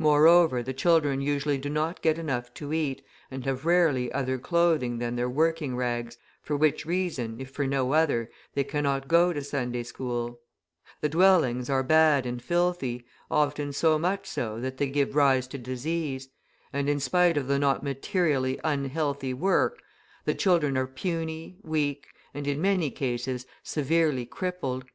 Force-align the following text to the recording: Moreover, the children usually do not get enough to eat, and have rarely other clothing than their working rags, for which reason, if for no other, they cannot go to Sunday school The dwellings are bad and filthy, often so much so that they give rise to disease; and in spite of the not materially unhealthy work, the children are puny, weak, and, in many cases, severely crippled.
Moreover, 0.00 0.60
the 0.60 0.72
children 0.74 1.20
usually 1.20 1.56
do 1.56 1.70
not 1.70 2.02
get 2.02 2.18
enough 2.18 2.52
to 2.54 2.72
eat, 2.72 3.00
and 3.30 3.44
have 3.44 3.64
rarely 3.64 4.10
other 4.10 4.36
clothing 4.36 4.98
than 4.98 5.14
their 5.14 5.30
working 5.30 5.76
rags, 5.76 6.18
for 6.42 6.56
which 6.56 6.84
reason, 6.84 7.40
if 7.40 7.50
for 7.52 7.64
no 7.64 7.92
other, 7.92 8.28
they 8.54 8.64
cannot 8.64 9.06
go 9.06 9.32
to 9.32 9.40
Sunday 9.40 9.84
school 9.84 10.40
The 11.00 11.08
dwellings 11.08 11.70
are 11.70 11.84
bad 11.84 12.26
and 12.26 12.42
filthy, 12.42 13.06
often 13.30 13.72
so 13.72 14.00
much 14.00 14.26
so 14.26 14.58
that 14.58 14.78
they 14.78 14.88
give 14.88 15.14
rise 15.14 15.46
to 15.46 15.58
disease; 15.58 16.28
and 16.72 16.88
in 16.88 16.98
spite 16.98 17.36
of 17.36 17.46
the 17.46 17.60
not 17.60 17.84
materially 17.84 18.58
unhealthy 18.64 19.32
work, 19.32 19.80
the 20.24 20.34
children 20.34 20.76
are 20.76 20.88
puny, 20.88 21.56
weak, 21.62 22.08
and, 22.34 22.48
in 22.48 22.60
many 22.60 22.90
cases, 22.90 23.46
severely 23.62 24.26
crippled. 24.26 24.86